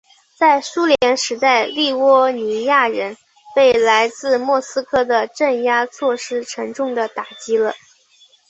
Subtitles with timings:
[0.35, 3.15] 在苏联时代立窝尼亚人
[3.55, 7.71] 被来自莫斯科的镇压措施沉重地打击了。